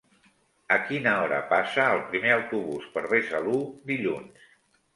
A 0.75 0.77
quina 0.87 1.13
hora 1.25 1.41
passa 1.51 1.85
el 1.97 2.01
primer 2.09 2.33
autobús 2.37 2.89
per 2.97 3.07
Besalú 3.15 3.61
dilluns? 3.95 4.53